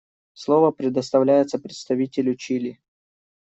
[0.33, 2.81] Слово предоставляется представителю Чили.